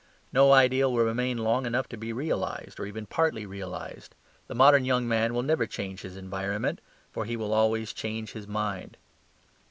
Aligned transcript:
No 0.33 0.51
ideal 0.51 0.91
will 0.91 1.03
remain 1.05 1.37
long 1.37 1.67
enough 1.67 1.87
to 1.89 1.95
be 1.95 2.11
realized, 2.11 2.79
or 2.79 2.87
even 2.87 3.05
partly 3.05 3.45
realized. 3.45 4.15
The 4.47 4.55
modern 4.55 4.83
young 4.83 5.07
man 5.07 5.35
will 5.35 5.43
never 5.43 5.67
change 5.67 6.01
his 6.01 6.17
environment; 6.17 6.81
for 7.11 7.25
he 7.25 7.37
will 7.37 7.53
always 7.53 7.93
change 7.93 8.31
his 8.31 8.47
mind. 8.47 8.97